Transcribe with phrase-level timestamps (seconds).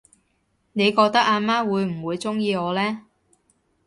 [0.73, 3.05] 你覺得阿媽會唔會鍾意我呢？